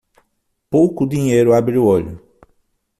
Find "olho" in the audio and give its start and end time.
1.85-2.19